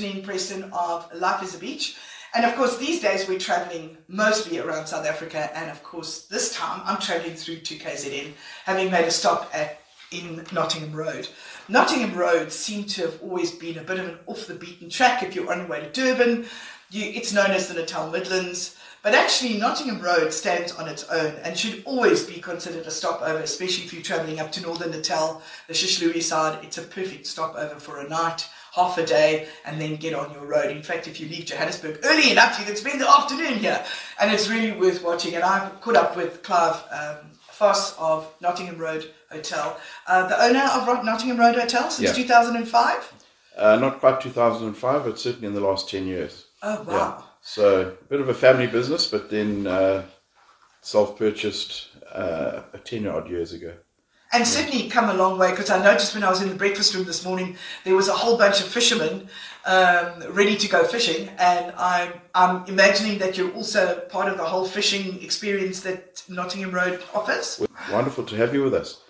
[0.00, 1.94] Geniene Preston of Life is a Beach.
[2.32, 5.54] And of course, these days we're traveling mostly around South Africa.
[5.54, 8.32] And of course, this time I'm traveling through to KZN,
[8.64, 11.28] having made a stop at in Nottingham Road.
[11.68, 15.22] Nottingham Road seemed to have always been a bit of an off the beaten track
[15.22, 16.46] if you're on your way to Durban.
[16.90, 18.76] You, it's known as the Natal Midlands.
[19.02, 23.38] But actually, Nottingham Road stands on its own and should always be considered a stopover,
[23.38, 26.58] especially if you're travelling up to northern Natal, the Hluhluwe side.
[26.62, 30.46] It's a perfect stopover for a night, half a day, and then get on your
[30.46, 30.70] road.
[30.70, 33.84] In fact, if you leave Johannesburg early enough, you can spend the afternoon here.
[34.20, 35.34] And it's really worth watching.
[35.34, 40.60] And I've caught up with Clive um, Foss of Nottingham Road Hotel, uh, the owner
[40.60, 42.24] of Nottingham Road Hotel since yeah.
[42.24, 43.12] 2005.
[43.56, 46.46] Uh, not quite 2005, but certainly in the last 10 years.
[46.62, 47.16] Oh, wow.
[47.18, 47.22] Yeah.
[47.42, 50.04] So a bit of a family business, but then uh,
[50.80, 53.74] self-purchased uh, 10 odd years ago.
[54.32, 56.94] And Sydney come a long way because I noticed when I was in the breakfast
[56.94, 59.28] room this morning, there was a whole bunch of fishermen
[59.66, 61.28] um, ready to go fishing.
[61.36, 66.70] And I'm, I'm imagining that you're also part of the whole fishing experience that Nottingham
[66.70, 67.60] Road offers.
[67.90, 69.02] Wonderful to have you with us.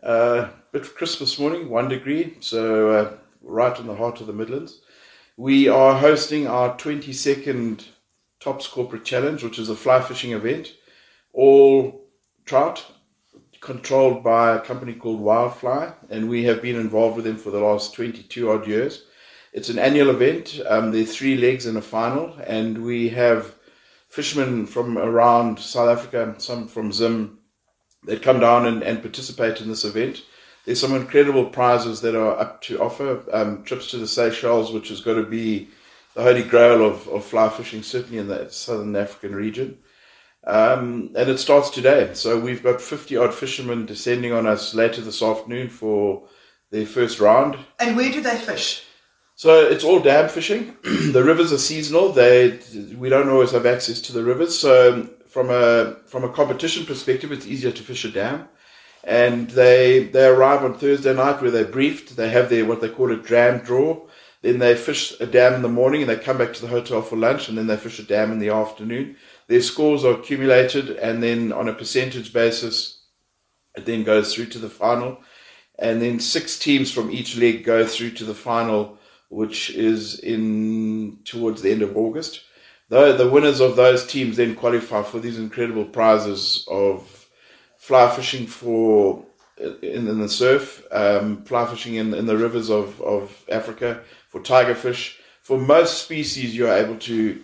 [0.00, 4.32] Uh, bit crisp this morning, one degree, so uh, right in the heart of the
[4.32, 4.80] Midlands.
[5.36, 7.84] We are hosting our 22nd
[8.38, 10.74] Tops Corporate Challenge, which is a fly fishing event.
[11.32, 12.04] All
[12.44, 12.86] trout,
[13.68, 17.60] controlled by a company called Wildfly, and we have been involved with them for the
[17.60, 19.04] last 22 odd years.
[19.52, 20.58] It's an annual event.
[20.66, 23.54] Um, there are three legs in a final, and we have
[24.08, 27.40] fishermen from around South Africa, some from Zim,
[28.04, 30.22] that come down and, and participate in this event.
[30.64, 33.22] There's some incredible prizes that are up to offer.
[33.30, 35.68] Um, trips to the Seychelles, which is going to be
[36.14, 39.76] the holy grail of, of fly fishing, certainly in the southern African region.
[40.48, 42.10] Um, and it starts today.
[42.14, 46.22] So we've got 50 odd fishermen descending on us later this afternoon for
[46.70, 47.58] their first round.
[47.78, 48.84] And where do they fish?
[49.34, 50.74] So it's all dam fishing.
[51.12, 52.12] the rivers are seasonal.
[52.12, 52.58] They
[52.96, 54.58] we don't always have access to the rivers.
[54.58, 58.48] So from a from a competition perspective, it's easier to fish a dam
[59.04, 62.16] and they they arrive on Thursday night where they're briefed.
[62.16, 64.06] They have their what they call a dram draw.
[64.42, 67.02] Then they fish a dam in the morning and they come back to the hotel
[67.02, 69.16] for lunch and then they fish a dam in the afternoon.
[69.48, 73.00] Their scores are accumulated and then on a percentage basis,
[73.74, 75.18] it then goes through to the final.
[75.78, 78.98] And then six teams from each leg go through to the final,
[79.30, 82.42] which is in towards the end of August.
[82.90, 87.26] Though the winners of those teams then qualify for these incredible prizes of
[87.78, 89.24] fly fishing for
[89.58, 94.42] in, in the surf, um, fly fishing in, in the rivers of, of Africa for
[94.42, 95.18] tiger fish.
[95.42, 97.42] For most species, you're able to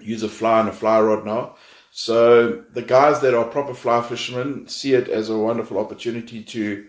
[0.00, 1.56] use a fly and a fly rod now.
[1.92, 6.86] So the guys that are proper fly fishermen see it as a wonderful opportunity to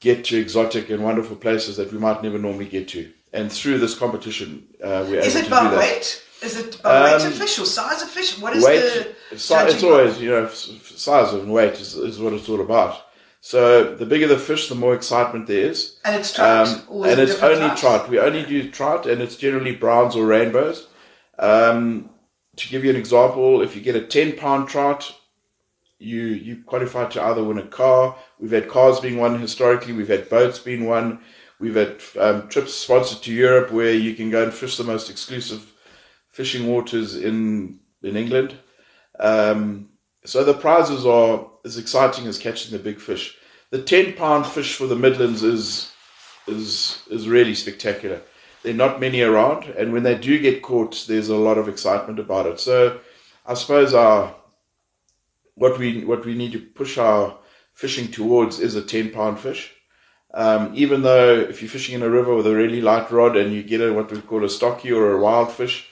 [0.00, 3.10] get to exotic and wonderful places that we might never normally get to.
[3.32, 5.78] And through this competition, uh, we're Is able it by to do that.
[5.78, 6.22] weight?
[6.42, 8.38] Is it by um, weight of fish or size of fish?
[8.38, 12.32] What is weight, the si- It's always, you know, size and weight is, is what
[12.32, 13.00] it's all about.
[13.40, 15.96] So the bigger the fish, the more excitement there is.
[16.04, 16.68] And it's trout.
[16.68, 18.08] Um, and it's only trout.
[18.08, 20.86] We only do trout, and it's generally browns or rainbows.
[21.38, 22.10] Um,
[22.56, 25.14] to give you an example, if you get a ten pound trout,
[25.98, 28.16] you you qualify to either win a car.
[28.38, 29.92] We've had cars being won historically.
[29.92, 31.20] We've had boats being won.
[31.60, 35.08] We've had um, trips sponsored to Europe where you can go and fish the most
[35.08, 35.72] exclusive
[36.30, 38.54] fishing waters in in England.
[39.18, 39.90] Um,
[40.24, 43.36] so the prizes are as exciting as catching the big fish.
[43.70, 45.92] The ten pound fish for the Midlands is
[46.46, 48.20] is is really spectacular.
[48.64, 51.68] There are not many around, and when they do get caught, there's a lot of
[51.68, 52.58] excitement about it.
[52.58, 52.98] So
[53.46, 54.34] I suppose our
[55.54, 57.36] what we what we need to push our
[57.74, 59.72] fishing towards is a ten pound fish.
[60.32, 63.52] Um, even though if you're fishing in a river with a really light rod and
[63.52, 65.86] you get a, what we call a stocky or a wild fish,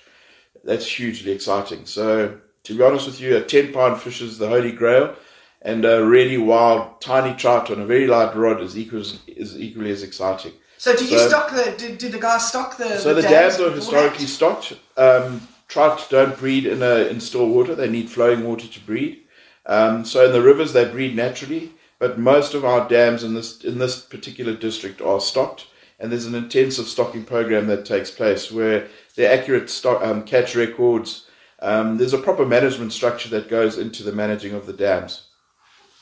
[0.65, 1.87] that's hugely exciting.
[1.87, 5.15] So to be honest with you, a 10 pound fish is the holy grail
[5.61, 9.91] and a really wild tiny trout on a very light rod is equal is equally
[9.91, 10.53] as exciting.
[10.83, 13.29] So did you so, stock the did, did the guys stock the So the, the
[13.29, 14.73] dams, dams are historically stocked.
[14.97, 19.21] Um, trout don't breed in a in still water, they need flowing water to breed.
[19.65, 21.71] Um, so in the rivers they breed naturally,
[22.01, 25.69] but most of our dams in this in this particular district are stocked
[26.01, 30.57] and there's an intensive stocking program that takes place where the accurate stock, um, catch
[30.57, 31.29] records.
[31.61, 35.29] Um, there's a proper management structure that goes into the managing of the dams.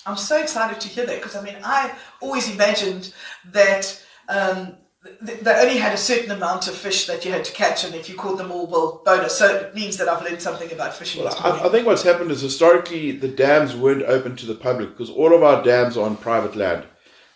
[0.06, 3.12] I'm so excited to hear that because I mean I always imagined
[3.52, 4.76] that um,
[5.22, 8.08] they only had a certain amount of fish that you had to catch, and if
[8.08, 9.38] you caught them all, well, bonus.
[9.38, 11.24] So it means that I've learned something about fishing.
[11.24, 14.90] Well, I, I, think what's happened is historically the dams weren't open to the public
[14.90, 16.84] because all of our dams are on private land.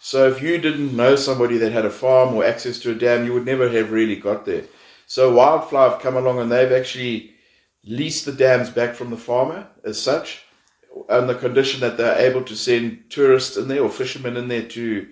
[0.00, 3.24] So if you didn't know somebody that had a farm or access to a dam,
[3.24, 4.64] you would never have really got there.
[5.06, 7.34] So Wildfly have come along and they've actually
[7.86, 10.42] leased the dams back from the farmer as such,
[11.08, 14.68] on the condition that they're able to send tourists in there or fishermen in there
[14.68, 15.08] to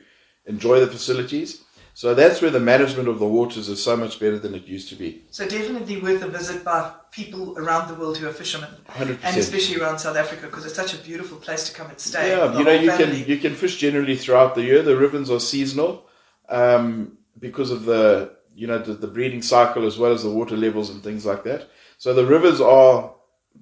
[0.46, 1.62] enjoy the facilities.
[1.94, 4.88] So that's where the management of the waters is so much better than it used
[4.88, 5.24] to be.
[5.30, 9.18] So definitely worth a visit by people around the world who are fishermen, 100%.
[9.22, 12.30] and especially around South Africa because it's such a beautiful place to come and stay.
[12.30, 13.20] Yeah, you know, you family.
[13.20, 14.82] can you can fish generally throughout the year.
[14.82, 16.06] The rivers are seasonal
[16.48, 20.56] um, because of the you know the, the breeding cycle as well as the water
[20.56, 21.68] levels and things like that.
[21.98, 23.14] So the rivers are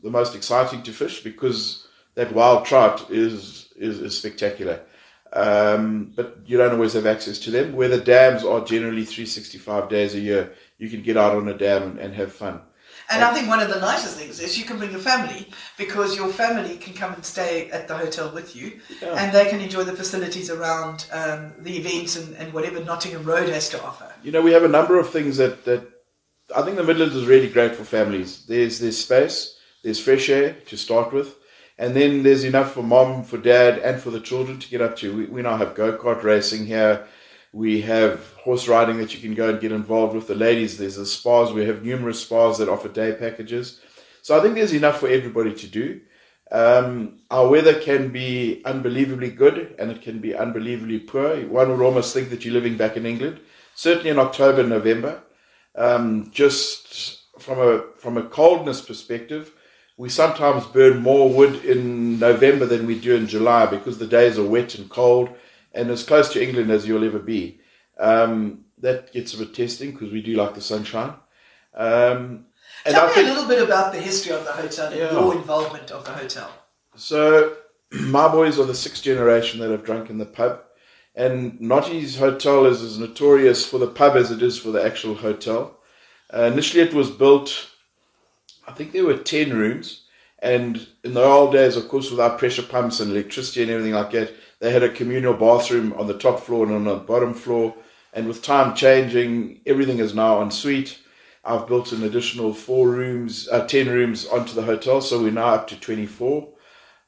[0.03, 4.81] the most exciting to fish because that wild trout is is, is spectacular.
[5.33, 7.75] Um, but you don't always have access to them.
[7.75, 11.57] Where the dams are generally 365 days a year, you can get out on a
[11.57, 12.61] dam and, and have fun.
[13.13, 16.17] And I think one of the nicest things is you can bring your family because
[16.17, 19.15] your family can come and stay at the hotel with you Yeah.
[19.15, 23.49] and they can enjoy the facilities around um, the events and, and whatever Nottingham Road
[23.49, 24.13] has to offer.
[24.23, 25.89] You know, we have a number of things that, that
[26.55, 28.45] I think the Midlands is really great for families.
[28.47, 31.35] There's there's space, there's fresh air to start with,
[31.81, 34.97] and then there's enough for mom, for dad, and for the children to get up
[34.97, 35.17] to.
[35.17, 37.07] We, we now have go kart racing here.
[37.55, 40.27] We have horse riding that you can go and get involved with.
[40.27, 41.53] The ladies, there's the spas.
[41.55, 43.81] We have numerous spas that offer day packages.
[44.21, 46.03] So I think there's enough for everybody to do.
[46.53, 51.47] Um, our weather can be unbelievably good and it can be unbelievably poor.
[51.47, 53.41] One would almost think that you're living back in England.
[53.75, 55.23] Certainly in October, November.
[55.75, 59.55] Um, just from a from a coldness perspective,
[60.01, 64.39] we sometimes burn more wood in November than we do in July because the days
[64.39, 65.29] are wet and cold
[65.75, 67.61] and as close to England as you'll ever be.
[67.99, 71.13] Um, that gets a bit testing because we do like the sunshine.
[71.75, 72.47] Um,
[72.87, 74.97] and Tell I me think- a little bit about the history of the hotel and
[74.97, 75.13] Yeah.
[75.13, 76.51] your involvement of the hotel.
[76.97, 77.57] So,
[77.91, 80.63] my boys are the sixth generation that have drunk in the pub.
[81.15, 85.17] And Notties Hotel is as notorious for the pub as it is for the actual
[85.17, 85.77] hotel.
[86.33, 87.67] Uh, initially, it was built,
[88.71, 90.05] I think there were 10 rooms.
[90.39, 94.13] And in the old days, of course, without pressure pumps and electricity and everything like
[94.13, 97.75] that, they had a communal bathroom on the top floor and on the bottom floor.
[98.13, 101.01] And with time changing, everything is now en suite.
[101.45, 105.49] I've built an additional four rooms, uh, 10 rooms onto the hotel, so we're now
[105.49, 106.49] up to 24.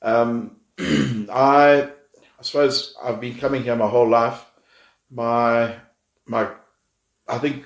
[0.03, 4.45] Um, I, I suppose I've been coming here my whole life.
[5.11, 5.77] My,
[6.27, 6.49] my,
[7.29, 7.65] I think,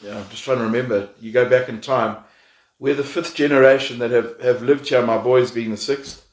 [0.00, 1.08] yeah, I'm just trying to remember.
[1.20, 2.18] You go back in time.
[2.82, 6.26] We're the fifth generation that have, have lived here, my boys being the sixth.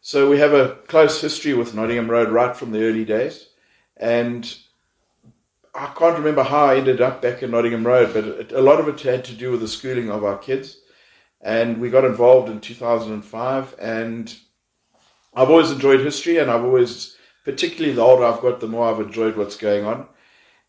[0.00, 3.48] So we have a close history with Nottingham Road right from the early days.
[3.98, 4.50] And
[5.74, 8.80] I can't remember how I ended up back in Nottingham Road, but it, a lot
[8.80, 10.78] of it had to do with the schooling of our kids.
[11.42, 13.74] And we got involved in 2005.
[13.78, 14.34] And
[15.34, 17.14] I've always enjoyed history, and I've always,
[17.44, 20.06] particularly the older I've got, the more I've enjoyed what's going on.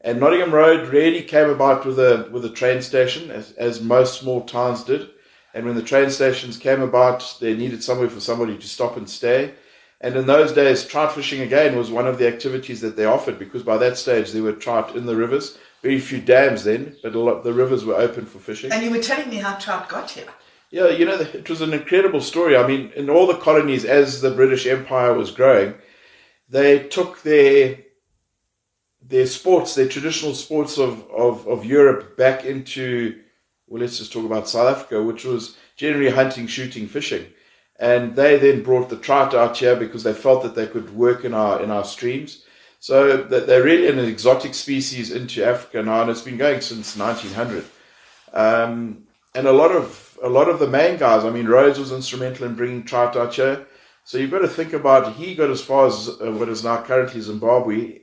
[0.01, 4.19] And Nottingham Road really came about with a with a train station, as, as most
[4.19, 5.09] small towns did.
[5.53, 9.09] And when the train stations came about, they needed somewhere for somebody to stop and
[9.09, 9.53] stay.
[9.99, 13.37] And in those days, trout fishing again was one of the activities that they offered
[13.37, 15.57] because by that stage there were trout in the rivers.
[15.83, 18.71] Very few dams then, but a lot the rivers were open for fishing.
[18.71, 20.27] And you were telling me how trout got here.
[20.71, 22.55] Yeah, you know, it was an incredible story.
[22.55, 25.75] I mean, in all the colonies, as the British Empire was growing,
[26.49, 27.77] they took their
[29.01, 33.19] their sports, their traditional sports of, of, of Europe back into,
[33.71, 37.25] well, let's just talk about South Africa, which was generally hunting, shooting, fishing.
[37.79, 41.23] And they then brought the trout out here because they felt that they could work
[41.23, 42.43] in our in our streams.
[42.79, 47.63] So they're really an exotic species into Africa now, and it's been going since 1900.
[48.33, 51.23] Um, and a lot of a lot of the main guys.
[51.23, 53.67] I mean, Rhodes was instrumental in bringing trout out here.
[54.03, 55.15] So you've got to think about.
[55.15, 57.99] He got as far as uh, what is now currently Zimbabwe,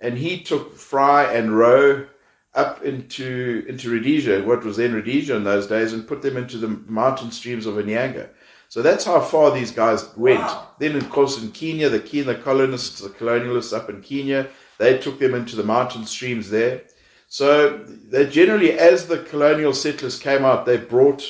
[0.00, 2.06] and he took fry and roe
[2.54, 6.58] up into into Rhodesia, what was then Rhodesia in those days, and put them into
[6.58, 8.28] the mountain streams of Inyanga.
[8.68, 10.40] So that's how far these guys went.
[10.40, 10.68] Wow.
[10.78, 15.18] Then, of course, in Kenya, the Kenya colonists, the colonialists up in Kenya, they took
[15.18, 16.82] them into the mountain streams there.
[17.26, 21.24] So they generally, as the colonial settlers came out, they brought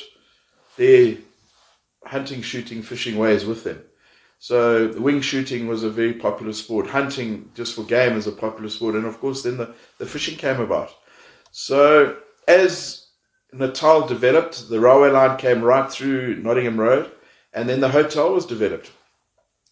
[0.77, 1.17] their
[2.05, 3.81] hunting, shooting, fishing ways with them.
[4.37, 6.87] So the wing shooting was a very popular sport.
[6.87, 8.95] Hunting, just for game, is a popular sport.
[8.95, 10.91] And of course, then the, the fishing came about.
[11.51, 12.17] So
[12.47, 13.07] as
[13.53, 17.11] Natal developed, the railway line came right through Nottingham Road,
[17.53, 18.91] and then the hotel was developed.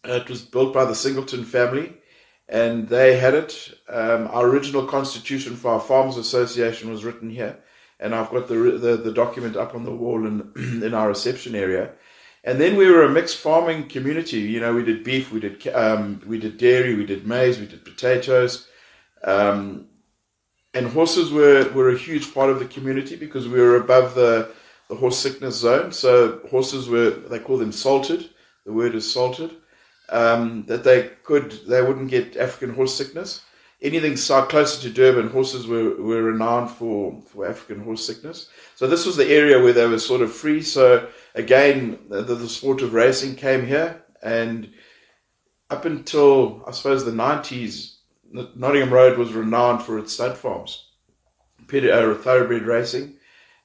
[0.04, 1.94] It was built by the Singleton family,
[2.48, 3.74] and they had it.
[3.88, 7.58] Um, our original constitution for our Farmers Association was written here,
[8.00, 10.52] and I've got the the, the document up on the wall in
[10.84, 11.92] in our reception area.
[12.44, 14.40] And then we were a mixed farming community.
[14.40, 17.68] You know, we did beef, we did um, we did dairy, we did maize, we
[17.68, 18.68] did potatoes.
[19.24, 19.88] Um,
[20.74, 24.52] and horses were, were a huge part of the community because we were above the,
[24.90, 25.92] the horse sickness zone.
[25.92, 28.30] So horses were, they call them salted.
[28.66, 29.52] The word is salted.
[30.10, 33.44] Um, that they could, they wouldn't get African horse sickness.
[33.82, 38.50] Anything closer to Durban, horses were, were renowned for, for African horse sickness.
[38.76, 40.62] So this was the area where they were sort of free.
[40.62, 44.70] So again, the, the sport of racing came here, and
[45.70, 47.99] up until I suppose the nineties,
[48.32, 50.86] Nottingham Road was renowned for its stud farms,
[51.74, 53.16] uh, thoroughbred racing.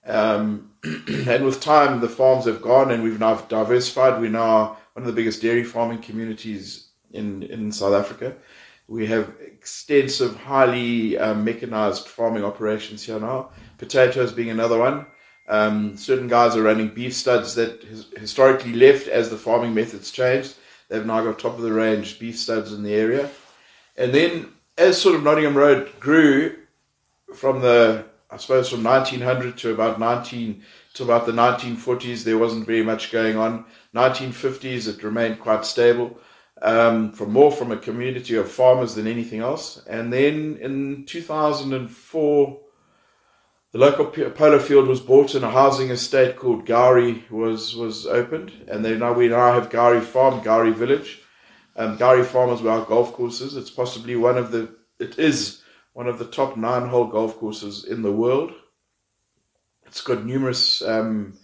[0.06, 4.20] Um, and with time, the farms have gone, and we've now diversified.
[4.20, 8.34] We're now one of the biggest dairy farming communities in in South Africa.
[8.86, 13.50] We have extensive, highly um, mechanized farming operations here now.
[13.78, 15.06] Potatoes being another one.
[15.48, 17.82] Um, certain guys are running beef studs that
[18.16, 20.56] historically left as the farming methods changed.
[20.88, 23.30] They've now got top of the range beef studs in the area.
[23.96, 26.56] And then as sort of Nottingham Road grew
[27.34, 30.62] from the, I suppose from 1900 to about 19,
[30.94, 33.64] to about the 1940s, there wasn't very much going on.
[33.94, 36.18] 1950s, it remained quite stable.
[36.62, 39.84] Um, from more from a community of farmers than anything else.
[39.86, 42.60] And then in 2004,
[43.72, 48.52] the local polo field was bought and a housing estate called Gowrie was was opened,
[48.68, 51.23] and then now we now have Gowrie Farm, Gowrie Village.
[51.76, 53.56] Um, Gowrie Farm is our golf courses.
[53.56, 55.62] It's possibly one of the it is
[55.92, 58.52] one of the top nine hole golf courses in the world.
[59.86, 61.38] It's got numerous um,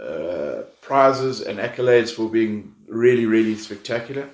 [0.00, 4.28] uh, prizes and accolades for being really, really spectacular.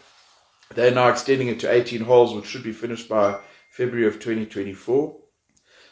[0.74, 3.38] They're now extending it to 18 holes, which should be finished by
[3.72, 5.16] February of 2024.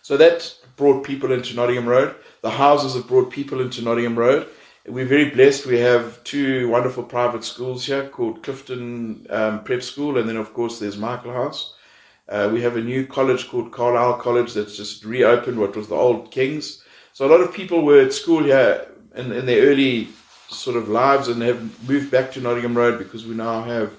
[0.03, 2.15] So that brought people into Nottingham Road.
[2.43, 4.49] The houses have brought people into Nottingham Road.
[4.87, 5.65] We're very blessed.
[5.65, 10.53] We have two wonderful private schools here called Clifton um, Prep School, and then, of
[10.53, 11.75] course, there's Michaelhouse.
[12.29, 15.95] Uh, we have a new college called Carlisle College that's just reopened what was the
[15.95, 16.83] old King's.
[17.15, 20.09] So a lot of people were at school here in, in their early
[20.51, 23.95] sort of lives and have moved back to Nottingham Road because we now have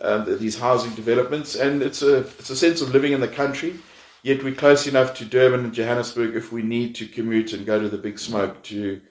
[0.00, 3.78] um, these housing developments, and it's a it's a sense of living in the country.
[4.22, 7.78] Yet we're close enough to Durban and Johannesburg if we need to commute and go
[7.78, 9.02] to the big smoke to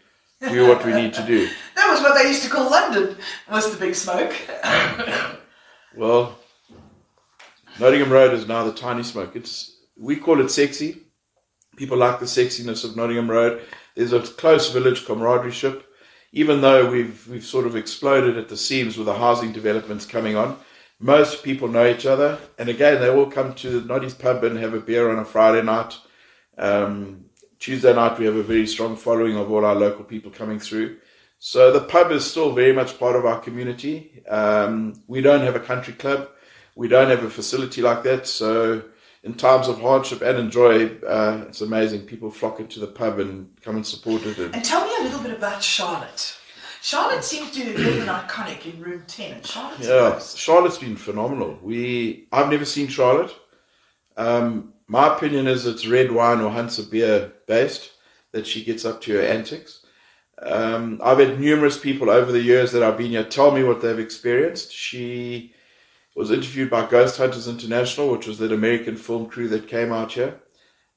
[0.41, 1.49] do what we need to do.
[1.75, 3.17] that was what they used to call London,
[3.49, 4.33] was the big smoke.
[5.95, 6.37] well,
[7.79, 9.35] Nottingham Road is now the tiny smoke.
[9.35, 11.03] It's we call it sexy.
[11.75, 13.61] People like the sexiness of Nottingham Road.
[13.95, 15.81] There's a close village camaraderie.
[16.33, 20.35] Even though we've we've sort of exploded at the seams with the housing developments coming
[20.35, 20.57] on,
[20.99, 22.39] most people know each other.
[22.57, 25.25] And again, they all come to the Notties pub and have a beer on a
[25.25, 25.97] Friday night.
[26.57, 27.26] Um,
[27.59, 30.97] Tuesday night, we have a very strong following of all our local people coming through.
[31.39, 34.23] So the pub is still very much part of our community.
[34.27, 36.29] Um, we don't have a country club.
[36.75, 38.27] We don't have a facility like that.
[38.27, 38.83] So
[39.23, 42.01] in times of hardship and enjoy, uh, it's amazing.
[42.01, 44.37] People flock into the pub and come and support it.
[44.37, 46.37] And, and tell me a little bit about Charlotte.
[46.81, 49.33] Charlotte seems to have been iconic in room 10.
[49.33, 51.59] And Charlotte's yeah, Charlotte's been phenomenal.
[51.61, 53.35] We I've never seen Charlotte.
[54.15, 57.91] Um, my opinion is it's red wine or Hansa beer based
[58.31, 59.85] that she gets up to her antics.
[60.39, 63.81] Um, I've had numerous people over the years that I've been here tell me what
[63.81, 64.71] they've experienced.
[64.71, 65.53] She
[66.15, 70.13] was interviewed by Ghost Hunters International, which was that American film crew that came out
[70.13, 70.39] here.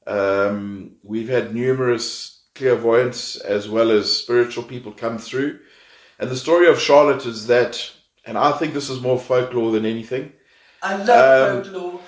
[0.07, 5.61] Um, we've had numerous clairvoyants as well as spiritual people come through
[6.21, 7.91] and the story of Charlotte is that,
[8.27, 10.35] and I think this is more folklore than anything.
[10.83, 12.01] I love um, folklore.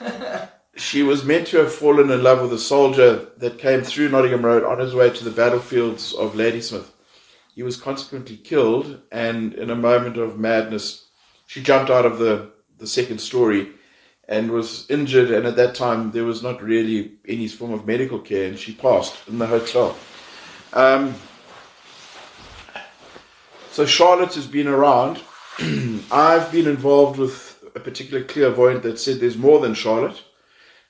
[0.76, 4.44] she was meant to have fallen in love with a soldier that came through Nottingham
[4.44, 6.92] Road on his way to the battlefields of Ladysmith.
[7.54, 11.06] He was consequently killed, and in a moment of madness,
[11.46, 13.70] she jumped out of the, the second story
[14.28, 15.30] and was injured.
[15.30, 18.74] And at that time, there was not really any form of medical care, and she
[18.74, 19.96] passed in the hotel.
[20.74, 21.14] Um,
[23.70, 25.22] so Charlotte has been around.
[26.10, 30.22] I've been involved with a particular clairvoyant that said there's more than Charlotte.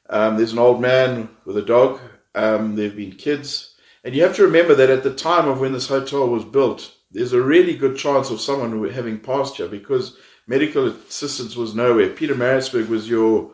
[0.08, 2.00] Um, there's an old man with a dog.
[2.34, 3.75] Um, there have been kids.
[4.04, 6.92] And you have to remember that at the time of when this hotel was built,
[7.10, 12.10] there's a really good chance of someone having passed here because medical assistance was nowhere.
[12.10, 13.52] Pietermaritzburg was your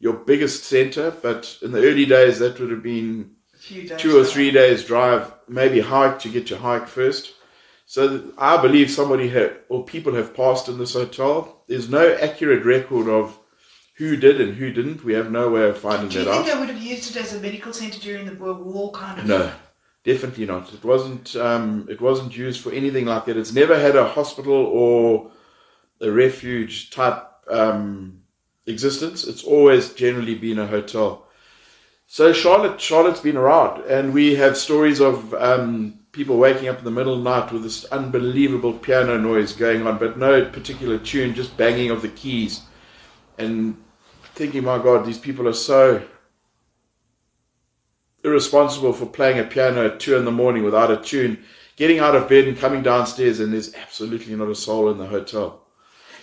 [0.00, 3.36] your biggest center, but in the early days that would have been
[3.96, 7.34] two or three days drive, maybe hike to get to hike first.
[7.86, 11.62] So I believe somebody had, or people have passed in this hotel.
[11.68, 13.38] There's no accurate record of
[14.08, 15.04] who did and who didn't.
[15.04, 16.24] We have no way of finding that out.
[16.24, 18.90] Do you think they would have used it as a medical centre during the War
[18.92, 19.26] kind of?
[19.26, 19.52] No,
[20.04, 20.72] definitely not.
[20.72, 21.36] It wasn't.
[21.36, 23.36] Um, it wasn't used for anything like that.
[23.36, 25.30] It's never had a hospital or
[26.00, 28.22] a refuge type um,
[28.66, 29.24] existence.
[29.24, 31.26] It's always generally been a hotel.
[32.06, 36.84] So Charlotte, Charlotte's been around, and we have stories of um, people waking up in
[36.84, 40.98] the middle of the night with this unbelievable piano noise going on, but no particular
[40.98, 42.62] tune, just banging of the keys,
[43.38, 43.81] and
[44.42, 46.02] thinking, my God, these people are so
[48.24, 51.44] irresponsible for playing a piano at two in the morning without a tune,
[51.76, 55.06] getting out of bed and coming downstairs, and there's absolutely not a soul in the
[55.06, 55.60] hotel.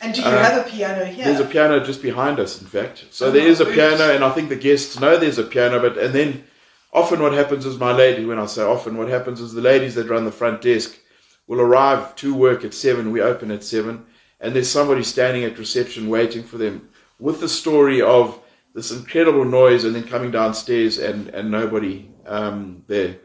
[0.01, 1.23] And do you uh, have a piano here?
[1.23, 3.05] There's a piano just behind us, in fact.
[3.09, 5.79] So oh, there is a piano, and I think the guests know there's a piano.
[5.79, 6.43] But and then
[6.91, 9.95] often what happens is my lady, when I say often, what happens is the ladies
[9.95, 10.97] that run the front desk
[11.47, 13.13] will arrive to work at seven.
[13.13, 14.05] We open at seven,
[14.41, 16.88] and there's somebody standing at reception waiting for them
[17.19, 18.39] with the story of
[18.73, 23.17] this incredible noise, and then coming downstairs and and nobody um, there.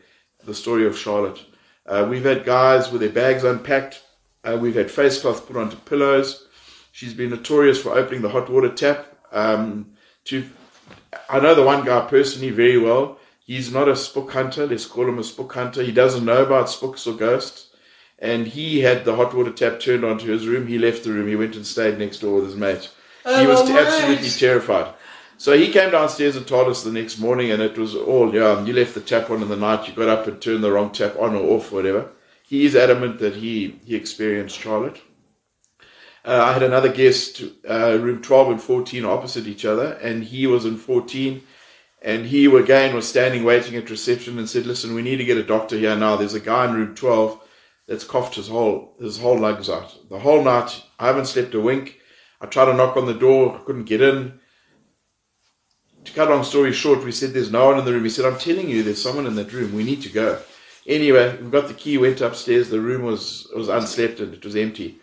[0.45, 1.41] The story of Charlotte.
[1.87, 4.03] Uh, we've had guys with their bags unpacked.
[4.43, 6.47] Uh, we've had face cloths put onto pillows.
[6.93, 9.07] She's been notorious for opening the hot water tap.
[9.33, 9.95] Um,
[10.27, 10.49] to,
[11.29, 13.19] I know the one guy personally very well.
[13.45, 14.67] He's not a spook hunter.
[14.67, 15.83] Let's call him a spook hunter.
[15.83, 17.69] He doesn't know about spooks or ghosts.
[18.19, 20.67] And he had the hot water tap turned onto his room.
[20.67, 21.29] He left the room.
[21.29, 22.91] He went and stayed next door with his mate.
[23.25, 24.95] He was absolutely terrified.
[25.37, 28.65] So he came downstairs and told us the next morning, and it was all, yeah,
[28.65, 30.93] you left the tap on in the night, you got up and turned the wrong
[30.93, 32.11] tap on or off, whatever.
[32.43, 35.01] He is adamant that he, he experienced Charlotte.
[36.25, 40.47] Uh, I had another guest, uh, room 12 and 14 opposite each other, and he
[40.47, 41.43] was in 14.
[42.01, 45.39] And he again was standing waiting at reception and said, Listen, we need to get
[45.39, 46.17] a doctor here now.
[46.17, 47.41] There's a guy in room 12
[47.89, 49.97] that's coughed his whole, his whole lungs out.
[50.11, 52.01] The whole night, I haven't slept a wink.
[52.41, 54.41] I tried to knock on the door, I couldn't get in.
[56.05, 58.05] To cut long story short, we said, There's no one in the room.
[58.05, 59.75] He said, I'm telling you, there's someone in that room.
[59.75, 60.41] We need to go.
[60.87, 62.69] Anyway, we got the key, went upstairs.
[62.69, 64.99] The room was, was unslept and it was empty.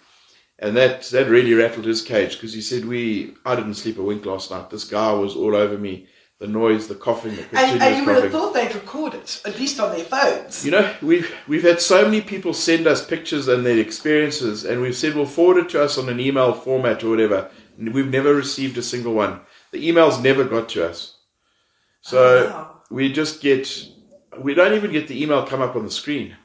[0.60, 4.04] And that, that really rattled his cage because he said, we, I didn't sleep a
[4.04, 4.70] wink last night.
[4.70, 6.08] This guy was all over me.
[6.42, 9.42] The noise, the coughing, the continuous and, and you would have thought they'd record it,
[9.46, 10.66] at least on their phones.
[10.66, 14.82] You know, we've, we've had so many people send us pictures and their experiences, and
[14.82, 17.52] we've said, well, forward it to us on an email format or whatever.
[17.78, 19.42] And we've never received a single one.
[19.72, 21.18] The emails never got to us.
[22.02, 22.82] So oh, wow.
[22.90, 23.72] we just get,
[24.40, 26.36] we don't even get the email come up on the screen.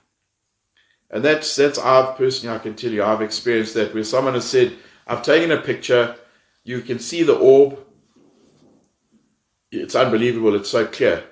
[1.10, 4.44] And that's that's I've personally I can tell you I've experienced that where someone has
[4.44, 6.16] said, I've taken a picture,
[6.64, 7.78] you can see the orb.
[9.70, 11.24] It's unbelievable, it's so clear.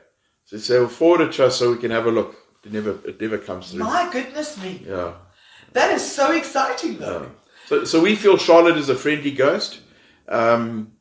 [0.47, 2.37] So they say, well, forward it to us so we can have a look.
[2.65, 3.85] It never it never comes through.
[3.85, 4.83] My goodness me.
[4.87, 5.15] Yeah.
[5.73, 7.23] That is so exciting though.
[7.23, 7.29] Yeah.
[7.67, 9.81] So so we feel Charlotte is a friendly ghost.
[10.29, 10.93] Um,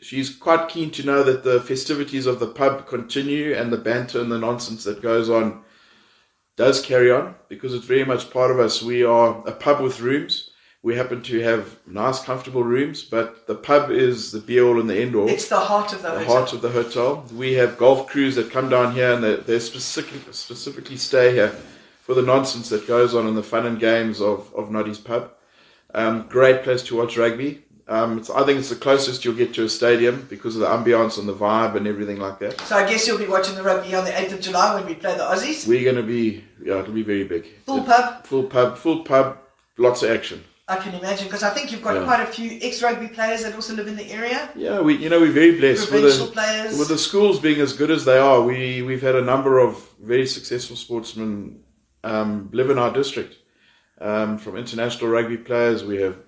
[0.00, 4.20] she's quite keen to know that the festivities of the pub continue and the banter
[4.20, 5.62] and the nonsense that goes on
[6.56, 8.82] does carry on because it's very much part of us.
[8.82, 10.50] We are a pub with rooms.
[10.82, 14.88] We happen to have nice, comfortable rooms, but the pub is the be all and
[14.88, 15.28] the end all.
[15.28, 16.36] It's the heart of the, the hotel.
[16.36, 17.26] heart of the hotel.
[17.34, 21.48] We have golf crews that come down here and they, they specifically, specifically stay here
[22.00, 25.32] for the nonsense that goes on in the fun and games of, of Notties pub.
[25.94, 27.64] Um, great place to watch rugby.
[27.88, 31.18] Um, I think it's the closest you'll get to a stadium because of the ambience
[31.18, 32.60] and the vibe and everything like that.
[32.60, 34.94] So I guess you'll be watching the rugby on the 8th of July when we
[34.94, 35.66] play the Aussies?
[35.66, 37.46] We're going to be, yeah, it'll be very big.
[37.64, 38.26] Full pub?
[38.26, 39.38] Full pub, full pub,
[39.78, 40.44] lots of action.
[40.68, 42.04] I can imagine because I think you've got yeah.
[42.04, 44.50] quite a few ex-rugby players that also live in the area.
[44.54, 46.78] Yeah, we you know we're very blessed with the, players.
[46.78, 48.42] with the schools being as good as they are.
[48.42, 51.60] We we've had a number of very successful sportsmen
[52.04, 53.36] um, live in our district.
[54.00, 56.18] Um, from international rugby players, we have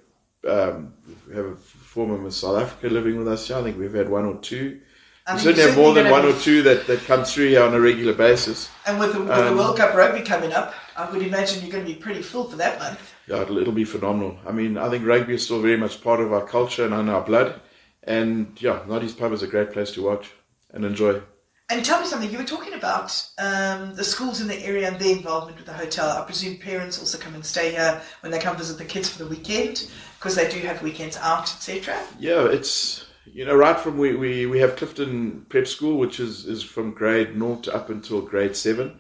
[0.49, 0.95] um,
[1.29, 3.51] we have a former Miss South Africa living with us.
[3.51, 4.81] I think we've had one or two.
[5.27, 7.63] I mean, we certainly have more than one or two that, that come through here
[7.63, 8.71] on a regular basis.
[8.87, 11.71] And with the, with um, the World Cup rugby coming up, I would imagine you're
[11.71, 13.15] going to be pretty full for that month.
[13.31, 14.37] Yeah, it'll, it'll be phenomenal.
[14.45, 17.09] I mean, I think rugby is still very much part of our culture and in
[17.09, 17.61] our blood.
[18.03, 20.33] And yeah, Notties Pub is a great place to watch
[20.73, 21.21] and enjoy.
[21.69, 24.99] And tell me something, you were talking about um, the schools in the area and
[24.99, 26.11] their involvement with the hotel.
[26.11, 29.23] I presume parents also come and stay here when they come visit the kids for
[29.23, 29.89] the weekend
[30.19, 32.03] because they do have weekends out, etc.
[32.19, 36.47] Yeah, it's you know right from we, we, we have Clifton Prep School, which is,
[36.47, 38.99] is from grade naught up until grade seven.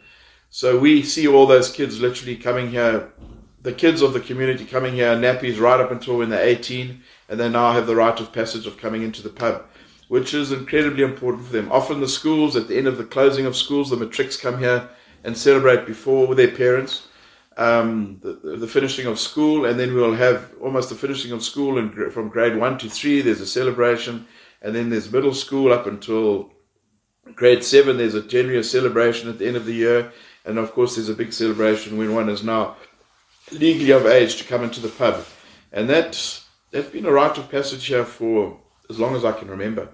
[0.50, 3.12] So we see all those kids literally coming here,
[3.62, 7.40] the kids of the community coming here, nappies right up until when they're 18, and
[7.40, 9.64] they now have the rite of passage of coming into the pub
[10.10, 11.70] which is incredibly important for them.
[11.70, 14.88] Often the schools, at the end of the closing of schools, the matrics come here
[15.22, 17.06] and celebrate before with their parents.
[17.56, 21.78] Um, the, the, finishing of school, and then we'll have almost the finishing of school
[21.78, 23.22] and from grade one to three.
[23.22, 24.26] There's a celebration,
[24.60, 26.50] and then there's middle school up until
[27.36, 27.96] grade seven.
[27.96, 30.12] There's a general celebration at the end of the year,
[30.44, 32.76] and of course there's a big celebration when one is now
[33.52, 35.24] legally of age to come into the pub,
[35.72, 38.58] and that's that's been a rite of passage here for
[38.88, 39.88] as long as I can remember.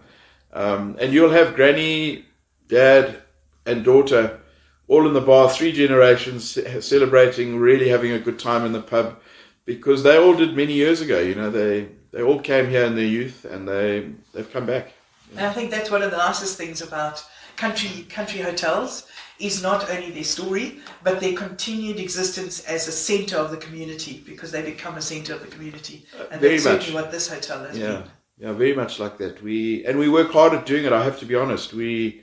[0.52, 2.24] Um, and you'll have granny
[2.68, 3.22] dad
[3.64, 4.40] and daughter,
[4.88, 9.18] all in the bar, three generations celebrating, really having a good time in the pub,
[9.64, 11.18] because they all did many years ago.
[11.20, 14.92] You know, they they all came here in their youth, and they they've come back.
[15.36, 17.24] And I think that's one of the nicest things about
[17.56, 19.06] country country hotels
[19.38, 24.22] is not only their story, but their continued existence as a centre of the community
[24.26, 26.06] because they become a centre of the community.
[26.18, 28.04] Uh, And very that's certainly what this hotel has Yeah, been.
[28.38, 29.42] yeah, very much like that.
[29.42, 30.92] We and we work hard at doing it.
[30.92, 31.74] I have to be honest.
[31.74, 32.22] We,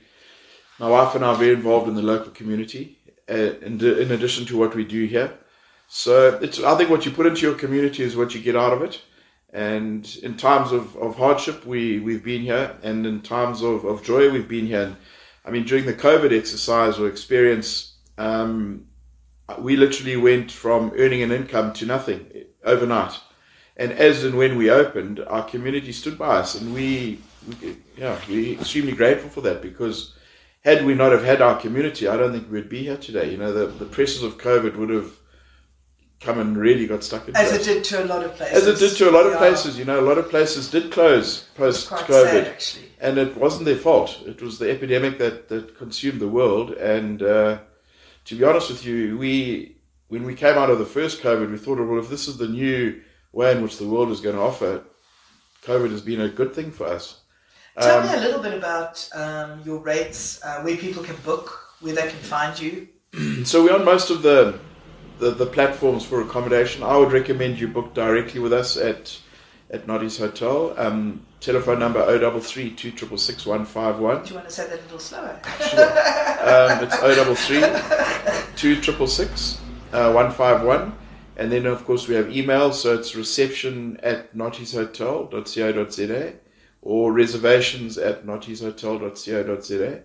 [0.78, 2.98] my wife and I, are very involved in the local community.
[3.30, 5.32] Uh, in, in addition to what we do here,
[5.88, 6.58] so it's.
[6.62, 9.00] I think what you put into your community is what you get out of it.
[9.54, 14.02] And in times of, of hardship, we we've been here, and in times of, of
[14.02, 14.82] joy, we've been here.
[14.82, 14.96] And
[15.44, 18.86] I mean, during the COVID exercise or experience, um,
[19.58, 22.26] we literally went from earning an income to nothing
[22.64, 23.20] overnight.
[23.76, 27.18] And as and when we opened, our community stood by us, and we,
[27.60, 30.14] we yeah, we're extremely grateful for that because
[30.64, 33.30] had we not have had our community, I don't think we'd be here today.
[33.30, 35.12] You know, the, the pressures of COVID would have
[36.20, 37.36] come and really got stuck in.
[37.36, 38.56] As it did to a lot of places.
[38.56, 39.38] As it did to a lot of Yeah.
[39.38, 42.88] places, you know, a lot of places did close post COVID sad, actually.
[43.00, 44.18] and it wasn't their fault.
[44.26, 46.70] It was the epidemic that, that consumed the world.
[46.72, 47.58] And uh,
[48.26, 49.76] to be honest with you, we
[50.08, 52.46] when we came out of the first COVID, we thought, well, if this is the
[52.48, 53.00] new
[53.32, 54.82] way in which the world is going to offer,
[55.64, 57.20] COVID has been a good thing for us.
[57.80, 61.58] Tell Um, me a little bit about um, your rates, uh, where people can book,
[61.80, 62.88] where they can find you.
[63.44, 64.58] So we're on most of the,
[65.18, 66.82] the the platforms for accommodation.
[66.82, 69.18] I would recommend you book directly with us at
[69.70, 70.74] at Notties Hotel.
[70.78, 74.22] Um, telephone number 033 266 151.
[74.22, 75.40] Do you want to say that a little slower?
[76.44, 77.60] Um, it's 033
[78.56, 79.60] 2666
[79.94, 80.92] uh, 151.
[81.36, 82.70] And then, of course, we have email.
[82.72, 86.32] So it's reception at nottieshotel.co.za
[86.82, 90.02] or reservations at nottieshotel.co.za.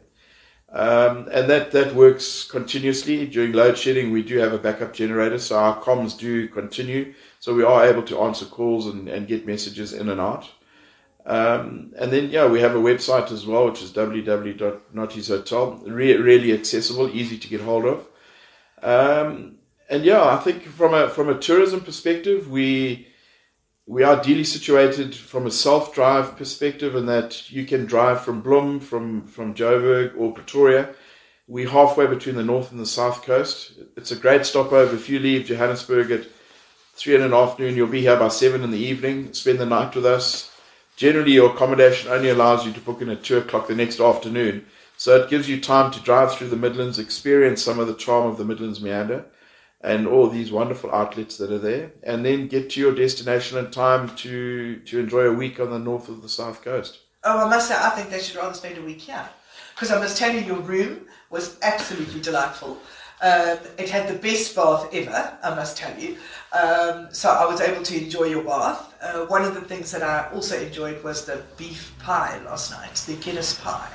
[0.71, 3.25] Um, and that, that works continuously.
[3.25, 7.13] During load shedding, we do have a backup generator, so our comms do continue.
[7.39, 10.49] So we are able to answer calls and, and get messages in and out.
[11.25, 15.81] Um, and then, yeah, we have a website as well, which is www.nottieshotel.
[15.85, 18.07] Re- really accessible, easy to get hold of.
[18.81, 19.55] Um,
[19.89, 23.08] and yeah, I think from a from a tourism perspective, we
[23.89, 28.43] we are ideally situated from a self drive perspective, in that you can drive from
[28.43, 30.93] Bloem, from from Joburg or Pretoria.
[31.47, 33.73] We're halfway between the north and the south coast.
[33.97, 34.95] It's a great stopover.
[34.95, 36.27] If you leave Johannesburg at
[36.93, 39.33] three in the afternoon, you'll be here by seven in the evening.
[39.33, 40.51] Spend the night with us.
[40.95, 44.67] Generally, your accommodation only allows you to book in at two o'clock the next afternoon,
[44.97, 48.27] so it gives you time to drive through the Midlands, experience some of the charm
[48.27, 49.25] of the Midlands meander,
[49.81, 53.71] and all these wonderful outlets that are there, and then get to your destination in
[53.71, 56.99] time to to enjoy a week on the north of the south coast.
[57.23, 59.27] Oh, I must say, I think they should rather spend a week here.
[59.75, 62.77] Because I must tell you, your room was absolutely delightful.
[63.21, 66.17] Um, it had the best bath ever, I must tell you.
[66.53, 68.93] Um, so I was able to enjoy your bath.
[69.01, 72.95] Uh, one of the things that I also enjoyed was the beef pie last night,
[73.05, 73.91] the Guinness pie.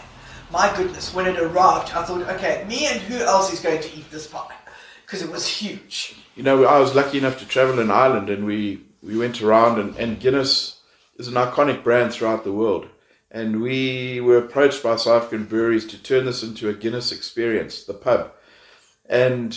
[0.51, 3.97] My goodness, when it arrived, I thought, okay, me and who else is going to
[3.97, 4.55] eat this pie?
[5.05, 6.17] Because it was huge.
[6.35, 9.79] You know, I was lucky enough to travel in Ireland, and we we went around,
[9.79, 10.81] and, and Guinness
[11.17, 12.89] is an iconic brand throughout the world.
[13.31, 17.85] And we were approached by South African breweries to turn this into a Guinness experience,
[17.85, 18.33] the pub.
[19.07, 19.57] And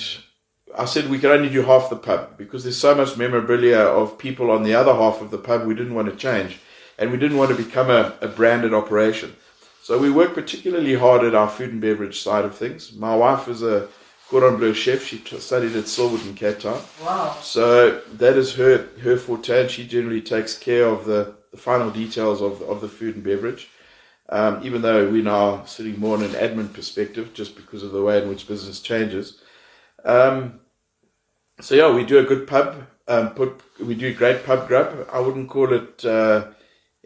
[0.77, 4.17] I said we could only do half the pub because there's so much memorabilia of
[4.17, 6.59] people on the other half of the pub we didn't want to change.
[6.97, 9.35] And we didn't want to become a, a branded operation.
[9.83, 12.93] So we worked particularly hard at our food and beverage side of things.
[12.93, 13.87] My wife is a
[14.29, 15.03] cordon bleu chef.
[15.03, 16.81] She t- studied at Silwood in Cape Town.
[17.03, 17.37] Wow.
[17.41, 21.89] So that is her her forte, and she generally takes care of the, the final
[21.89, 23.69] details of of the food and beverage.
[24.29, 28.03] Um, even though we're now sitting more in an admin perspective, just because of the
[28.03, 29.39] way in which business changes.
[30.03, 30.59] Um,
[31.61, 32.87] so yeah, we do a good pub.
[33.07, 35.07] Um, put we do great pub grub.
[35.11, 36.47] I wouldn't call it uh,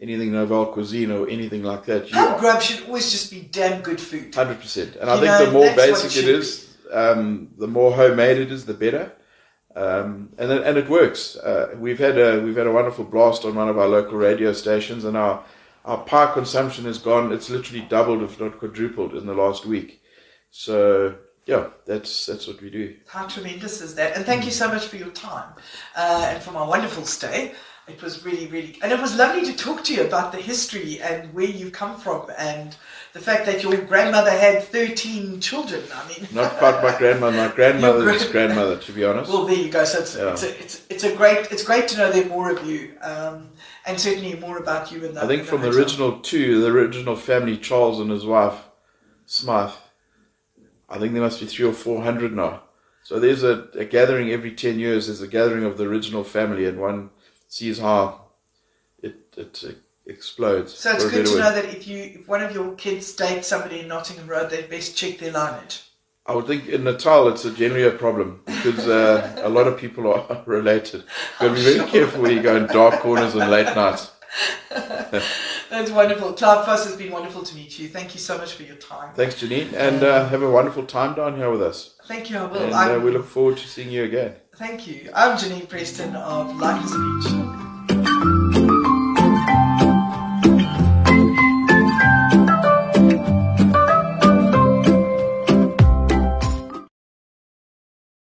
[0.00, 2.08] anything Nouvelle cuisine or anything like that.
[2.08, 4.34] You Pub grub should always just be damn good food.
[4.34, 7.48] Hundred percent, and I think know, the more that's what it basic it is, um,
[7.58, 9.12] the more homemade it is, the better.
[9.74, 11.36] Um, and it- and it works.
[11.36, 14.52] Uh, we've had a we've had a wonderful blast on one of our local radio
[14.52, 15.44] stations, and our
[15.84, 17.32] our pie consumption has gone.
[17.32, 20.02] It's literally doubled, if not quadrupled, in the last week.
[20.50, 22.96] So yeah, that's that's what we do.
[23.08, 24.14] How tremendous is that?
[24.16, 25.54] And thank you so much for your time
[25.96, 27.52] uh, and for my wonderful stay.
[27.88, 31.00] It was really, really, and it was lovely to talk to you about the history
[31.00, 32.76] and where you've come from and
[33.12, 35.82] the fact that your grandmother had 13 children.
[35.94, 39.30] I mean, Not quite my grandmother, my grandmother's grandmother, to be honest.
[39.30, 39.84] well, there you go.
[39.84, 40.32] So it's, Yeah.
[40.32, 42.92] it's, a, it's, it's a great, it's great to know there are more of you
[43.02, 43.50] um,
[43.86, 45.80] and certainly more about you and I think from the hotel.
[45.82, 48.58] original two, the original family, Charles and his wife,
[49.26, 49.70] Smythe.
[50.88, 52.62] I think there must be three or four hundred now.
[53.04, 55.06] So there's a, a gathering every 10 years.
[55.08, 57.10] There's a gathering of the original family, and one
[57.48, 58.26] sees how
[59.02, 60.74] it, it, it explodes.
[60.74, 63.80] So it's good to know that if you if one of your kids dates somebody
[63.80, 65.82] in Nottingham Road, they'd best check their lineage.
[66.24, 69.76] I would think in Natal it's a generally a problem because uh, a lot of
[69.76, 71.02] people are related.
[71.02, 74.12] You've got to be very careful where you go in dark corners and late nights.
[74.70, 76.32] That's wonderful.
[76.34, 77.88] Clive Foss has been wonderful to meet you.
[77.88, 79.12] Thank you so much for your time.
[79.14, 81.94] Thanks, Geniene, and uh, have a wonderful time down here with us.
[82.06, 82.74] Thank you, I will.
[82.74, 84.34] And uh, we look forward to seeing you again.
[84.56, 85.10] Thank you.
[85.14, 87.61] I'm Geniene Preston of Life Beach.